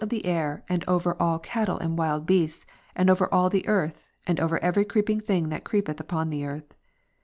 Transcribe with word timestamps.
of 0.03 0.09
the 0.09 0.25
air, 0.25 0.63
and 0.67 0.83
over 0.87 1.15
all 1.21 1.37
cattle 1.37 1.77
and 1.77 1.95
wild 1.95 2.25
beasts, 2.25 2.65
and 2.95 3.07
over 3.07 3.31
all 3.31 3.51
the 3.51 3.61
—^' 3.61 3.67
earth, 3.67 4.03
and 4.25 4.39
over 4.39 4.57
every 4.63 4.83
creeping 4.83 5.19
thing 5.21 5.49
that 5.49 5.63
creepeth 5.63 5.99
upon 5.99 6.31
the 6.31 6.43
earth. 6.43 6.73